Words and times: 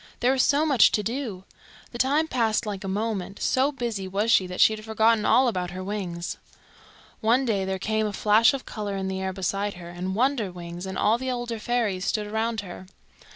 There 0.19 0.31
was 0.31 0.41
so 0.41 0.65
much 0.65 0.91
to 0.93 1.03
do! 1.03 1.43
The 1.91 1.99
time 1.99 2.27
passed 2.27 2.65
like 2.65 2.83
a 2.83 2.87
moment. 2.87 3.39
So 3.39 3.71
busy 3.71 4.07
was 4.07 4.31
she 4.31 4.47
that 4.47 4.59
she 4.59 4.73
had 4.75 4.83
forgotten 4.83 5.25
all 5.27 5.47
about 5.47 5.69
her 5.69 5.83
wings. 5.83 6.37
One 7.19 7.45
day 7.45 7.65
there 7.65 7.77
came 7.77 8.07
a 8.07 8.13
flash 8.13 8.51
of 8.55 8.65
colour 8.65 8.97
in 8.97 9.07
the 9.09 9.21
air 9.21 9.31
beside 9.31 9.75
her, 9.75 9.89
and 9.89 10.15
Wonderwings 10.15 10.87
and 10.87 10.97
all 10.97 11.19
the 11.19 11.29
older 11.29 11.59
fairies 11.59 12.05
stood 12.05 12.25
around 12.25 12.61
her. 12.61 12.87